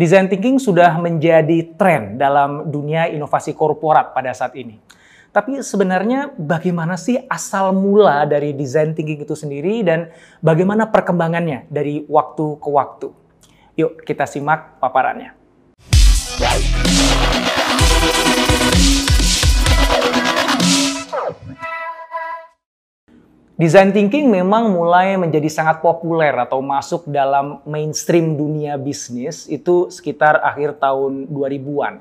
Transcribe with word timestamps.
Design 0.00 0.32
thinking 0.32 0.56
sudah 0.56 0.96
menjadi 0.96 1.76
tren 1.76 2.16
dalam 2.16 2.72
dunia 2.72 3.12
inovasi 3.12 3.52
korporat 3.52 4.16
pada 4.16 4.32
saat 4.32 4.56
ini. 4.56 4.80
Tapi 5.28 5.60
sebenarnya 5.60 6.32
bagaimana 6.40 6.96
sih 6.96 7.20
asal 7.28 7.76
mula 7.76 8.24
dari 8.24 8.56
design 8.56 8.96
thinking 8.96 9.28
itu 9.28 9.36
sendiri 9.36 9.84
dan 9.84 10.08
bagaimana 10.40 10.88
perkembangannya 10.88 11.68
dari 11.68 12.08
waktu 12.08 12.56
ke 12.56 12.68
waktu? 12.72 13.12
Yuk 13.76 14.00
kita 14.08 14.24
simak 14.24 14.80
paparannya. 14.80 15.36
Design 23.60 23.92
thinking 23.92 24.32
memang 24.32 24.72
mulai 24.72 25.20
menjadi 25.20 25.44
sangat 25.52 25.84
populer 25.84 26.32
atau 26.32 26.64
masuk 26.64 27.04
dalam 27.04 27.60
mainstream 27.68 28.32
dunia 28.32 28.80
bisnis 28.80 29.44
itu 29.52 29.92
sekitar 29.92 30.40
akhir 30.40 30.80
tahun 30.80 31.28
2000-an. 31.28 32.00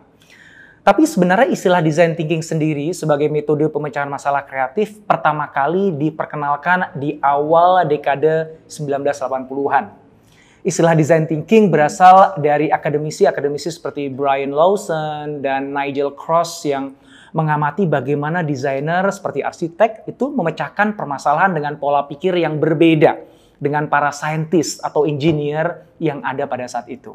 Tapi 0.88 1.04
sebenarnya 1.04 1.52
istilah 1.52 1.84
design 1.84 2.16
thinking 2.16 2.40
sendiri 2.40 2.96
sebagai 2.96 3.28
metode 3.28 3.68
pemecahan 3.68 4.08
masalah 4.08 4.48
kreatif 4.48 5.04
pertama 5.04 5.52
kali 5.52 5.92
diperkenalkan 6.00 6.96
di 6.96 7.20
awal 7.20 7.84
dekade 7.84 8.56
1980-an. 8.72 9.92
Istilah 10.64 10.96
design 10.96 11.28
thinking 11.28 11.68
berasal 11.68 12.40
dari 12.40 12.72
akademisi-akademisi 12.72 13.68
seperti 13.68 14.08
Brian 14.08 14.56
Lawson 14.56 15.44
dan 15.44 15.76
Nigel 15.76 16.16
Cross 16.16 16.64
yang 16.64 16.96
mengamati 17.36 17.86
bagaimana 17.86 18.42
desainer 18.42 19.06
seperti 19.14 19.46
arsitek 19.46 20.10
itu 20.10 20.34
memecahkan 20.34 20.98
permasalahan 20.98 21.54
dengan 21.54 21.78
pola 21.78 22.06
pikir 22.06 22.34
yang 22.38 22.58
berbeda 22.58 23.18
dengan 23.60 23.92
para 23.92 24.10
saintis 24.10 24.80
atau 24.80 25.04
engineer 25.04 25.86
yang 26.00 26.24
ada 26.24 26.48
pada 26.48 26.66
saat 26.66 26.88
itu. 26.88 27.14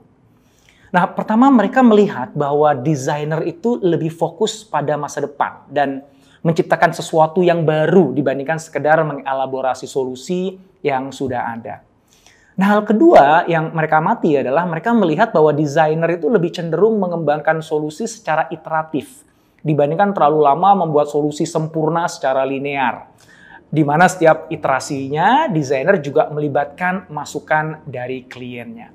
Nah, 0.94 1.10
pertama 1.10 1.50
mereka 1.50 1.82
melihat 1.82 2.30
bahwa 2.38 2.70
desainer 2.70 3.42
itu 3.42 3.82
lebih 3.82 4.14
fokus 4.14 4.62
pada 4.62 4.94
masa 4.94 5.26
depan 5.26 5.66
dan 5.66 6.06
menciptakan 6.44 6.94
sesuatu 6.94 7.42
yang 7.42 7.66
baru 7.66 8.14
dibandingkan 8.14 8.62
sekedar 8.62 9.02
mengelaborasi 9.02 9.90
solusi 9.90 10.54
yang 10.84 11.10
sudah 11.10 11.50
ada. 11.58 11.82
Nah, 12.54 12.78
hal 12.78 12.86
kedua 12.86 13.50
yang 13.50 13.74
mereka 13.74 13.98
amati 13.98 14.38
adalah 14.38 14.62
mereka 14.62 14.94
melihat 14.94 15.34
bahwa 15.34 15.50
desainer 15.50 16.06
itu 16.14 16.30
lebih 16.30 16.54
cenderung 16.54 17.02
mengembangkan 17.02 17.58
solusi 17.58 18.06
secara 18.06 18.46
iteratif 18.54 19.26
dibandingkan 19.64 20.12
terlalu 20.12 20.44
lama 20.44 20.84
membuat 20.84 21.08
solusi 21.08 21.48
sempurna 21.48 22.04
secara 22.04 22.44
linear. 22.44 23.08
Di 23.72 23.82
mana 23.82 24.06
setiap 24.06 24.46
iterasinya 24.52 25.50
desainer 25.50 25.98
juga 25.98 26.30
melibatkan 26.30 27.10
masukan 27.10 27.82
dari 27.88 28.28
kliennya. 28.28 28.94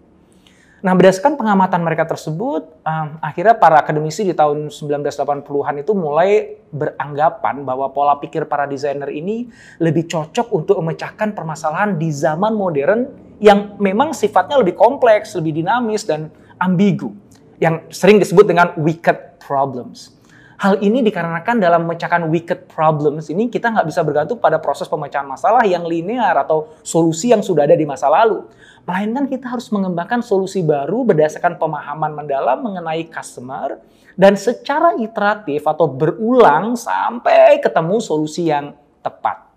Nah, 0.80 0.95
berdasarkan 0.95 1.36
pengamatan 1.36 1.84
mereka 1.84 2.08
tersebut, 2.08 2.64
um, 2.88 3.08
akhirnya 3.20 3.52
para 3.52 3.84
akademisi 3.84 4.23
di 4.23 4.31
tahun 4.31 4.72
1980-an 4.72 5.84
itu 5.84 5.92
mulai 5.92 6.56
beranggapan 6.72 7.67
bahwa 7.67 7.92
pola 7.92 8.16
pikir 8.16 8.48
para 8.48 8.64
desainer 8.64 9.11
ini 9.11 9.52
lebih 9.83 10.08
cocok 10.08 10.48
untuk 10.56 10.80
memecahkan 10.80 11.36
permasalahan 11.36 12.00
di 12.00 12.08
zaman 12.16 12.56
modern 12.56 13.11
yang 13.44 13.76
memang 13.76 14.16
sifatnya 14.16 14.56
lebih 14.56 14.80
kompleks, 14.80 15.36
lebih 15.36 15.59
dinamis, 15.59 16.08
dan 16.08 16.31
ambigu, 16.56 17.11
yang 17.59 17.83
sering 17.92 18.16
disebut 18.16 18.48
dengan 18.48 18.72
wicked 18.80 19.44
problems. 19.44 20.19
Hal 20.59 20.75
ini 20.83 20.99
dikarenakan 20.99 21.55
dalam 21.55 21.88
memecahkan 21.88 22.27
wicked 22.27 22.67
problems 22.67 23.31
ini 23.31 23.47
kita 23.47 23.71
nggak 23.71 23.88
bisa 23.88 24.03
bergantung 24.03 24.43
pada 24.43 24.59
proses 24.59 24.91
pemecahan 24.91 25.23
masalah 25.23 25.63
yang 25.63 25.88
linear 25.88 26.35
atau 26.35 26.75
solusi 26.83 27.31
yang 27.31 27.39
sudah 27.39 27.63
ada 27.63 27.79
di 27.79 27.88
masa 27.88 28.11
lalu. 28.11 28.43
Melainkan 28.83 29.31
kita 29.31 29.55
harus 29.55 29.71
mengembangkan 29.71 30.19
solusi 30.19 30.59
baru 30.59 31.07
berdasarkan 31.07 31.55
pemahaman 31.55 32.11
mendalam 32.11 32.59
mengenai 32.59 33.07
customer 33.07 33.80
dan 34.19 34.35
secara 34.35 34.99
iteratif 34.99 35.63
atau 35.63 35.87
berulang 35.87 36.75
sampai 36.75 37.63
ketemu 37.63 38.03
solusi 38.03 38.52
yang 38.52 38.75
tepat. 38.99 39.47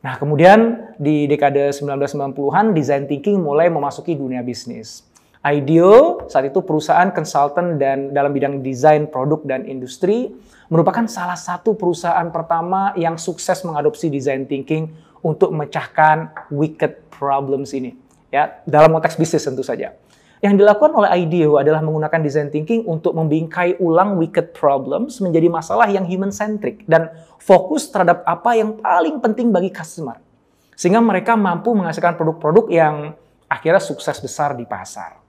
Nah, 0.00 0.16
kemudian 0.16 0.88
di 0.96 1.28
dekade 1.28 1.68
1990-an 1.68 2.72
design 2.72 3.04
thinking 3.04 3.44
mulai 3.44 3.68
memasuki 3.68 4.16
dunia 4.16 4.40
bisnis. 4.40 5.04
IDEO 5.44 6.24
saat 6.32 6.48
itu 6.48 6.64
perusahaan 6.64 7.12
konsultan 7.12 7.76
dan 7.76 8.16
dalam 8.16 8.32
bidang 8.32 8.64
desain 8.64 9.04
produk 9.04 9.44
dan 9.44 9.68
industri 9.68 10.32
merupakan 10.72 11.04
salah 11.04 11.36
satu 11.36 11.76
perusahaan 11.76 12.24
pertama 12.32 12.96
yang 12.96 13.20
sukses 13.20 13.60
mengadopsi 13.60 14.08
design 14.08 14.48
thinking 14.48 14.88
untuk 15.20 15.52
memecahkan 15.52 16.48
wicked 16.48 17.12
problems 17.12 17.76
ini 17.76 17.92
ya 18.32 18.64
dalam 18.64 18.96
konteks 18.96 19.20
bisnis 19.20 19.44
tentu 19.44 19.60
saja. 19.60 19.92
Yang 20.40 20.60
dilakukan 20.60 20.92
oleh 20.92 21.24
IDEO 21.24 21.56
adalah 21.56 21.80
menggunakan 21.80 22.20
design 22.20 22.48
thinking 22.48 22.84
untuk 22.84 23.16
membingkai 23.16 23.80
ulang 23.80 24.16
wicked 24.20 24.52
problems 24.52 25.20
menjadi 25.20 25.48
masalah 25.48 25.88
yang 25.88 26.04
human 26.04 26.32
centric 26.32 26.84
dan 26.88 27.12
fokus 27.40 27.88
terhadap 27.88 28.24
apa 28.28 28.52
yang 28.56 28.76
paling 28.76 29.24
penting 29.24 29.48
bagi 29.48 29.72
customer. 29.72 30.20
Sehingga 30.76 31.00
mereka 31.00 31.32
mampu 31.32 31.72
menghasilkan 31.72 32.20
produk-produk 32.20 32.68
yang 32.68 33.16
akhirnya 33.48 33.80
sukses 33.80 34.20
besar 34.20 34.52
di 34.52 34.68
pasar. 34.68 35.23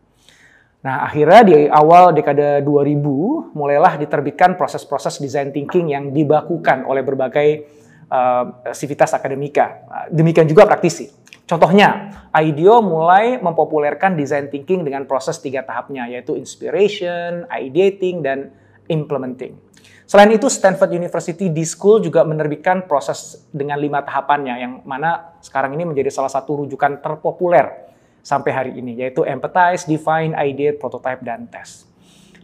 Nah, 0.86 1.02
akhirnya 1.02 1.42
di 1.42 1.58
awal 1.66 2.14
dekade 2.14 2.62
2000 2.62 3.58
mulailah 3.58 3.98
diterbitkan 3.98 4.54
proses-proses 4.54 5.18
design 5.18 5.50
thinking 5.50 5.90
yang 5.90 6.14
dibakukan 6.14 6.86
oleh 6.86 7.02
berbagai 7.02 7.66
uh, 8.06 8.70
sivitas 8.70 9.18
akademika. 9.18 9.82
Demikian 10.14 10.46
juga 10.46 10.70
praktisi. 10.70 11.10
Contohnya, 11.50 12.14
IDEO 12.30 12.86
mulai 12.86 13.42
mempopulerkan 13.42 14.14
design 14.14 14.54
thinking 14.54 14.86
dengan 14.86 15.10
proses 15.10 15.42
tiga 15.42 15.66
tahapnya, 15.66 16.06
yaitu 16.06 16.38
inspiration, 16.38 17.50
ideating, 17.50 18.22
dan 18.22 18.54
implementing. 18.86 19.58
Selain 20.06 20.30
itu, 20.30 20.50
Stanford 20.54 20.94
University 20.94 21.50
D-School 21.50 22.06
juga 22.06 22.22
menerbitkan 22.26 22.86
proses 22.86 23.46
dengan 23.50 23.82
lima 23.82 24.06
tahapannya, 24.06 24.54
yang 24.58 24.74
mana 24.86 25.38
sekarang 25.42 25.74
ini 25.74 25.86
menjadi 25.86 26.14
salah 26.14 26.30
satu 26.30 26.66
rujukan 26.66 27.02
terpopuler 27.02 27.85
sampai 28.26 28.50
hari 28.50 28.72
ini, 28.82 28.98
yaitu 29.06 29.22
empathize, 29.22 29.86
define, 29.86 30.34
ideate, 30.34 30.82
prototype, 30.82 31.22
dan 31.22 31.46
test. 31.46 31.86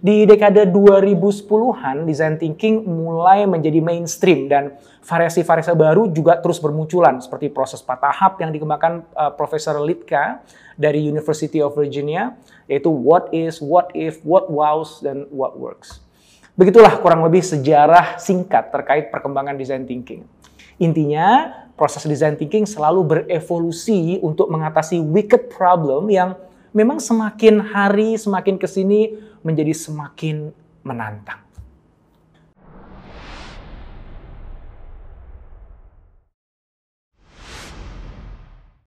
Di 0.02 0.26
dekade 0.26 0.66
2010-an, 0.74 2.10
design 2.10 2.38
thinking 2.42 2.86
mulai 2.90 3.46
menjadi 3.46 3.82
mainstream 3.86 4.50
dan 4.50 4.78
variasi-variasi 5.06 5.78
baru 5.78 6.10
juga 6.10 6.42
terus 6.42 6.58
bermunculan 6.58 7.22
seperti 7.22 7.54
proses 7.54 7.86
empat 7.86 8.10
tahap 8.10 8.34
yang 8.42 8.50
dikembangkan 8.50 9.06
uh, 9.14 9.30
Profesor 9.38 9.78
Litka 9.78 10.42
dari 10.74 11.06
University 11.06 11.62
of 11.62 11.78
Virginia, 11.78 12.34
yaitu 12.66 12.90
what 12.90 13.30
is, 13.30 13.62
what 13.62 13.94
if, 13.94 14.22
what 14.26 14.50
wows, 14.50 15.06
dan 15.06 15.30
what 15.30 15.54
works. 15.54 16.02
Begitulah 16.58 16.98
kurang 16.98 17.22
lebih 17.22 17.46
sejarah 17.46 18.18
singkat 18.18 18.74
terkait 18.74 19.14
perkembangan 19.14 19.54
design 19.54 19.86
thinking. 19.86 20.26
Intinya, 20.82 21.62
proses 21.82 22.06
design 22.06 22.38
thinking 22.38 22.70
selalu 22.70 23.02
berevolusi 23.02 24.22
untuk 24.22 24.54
mengatasi 24.54 25.02
wicked 25.02 25.50
problem 25.50 26.14
yang 26.14 26.38
memang 26.78 27.02
semakin 27.02 27.58
hari 27.58 28.22
semakin 28.22 28.62
ke 28.62 28.70
sini 28.70 29.18
menjadi 29.42 29.74
semakin 29.74 30.54
menantang. 30.86 31.42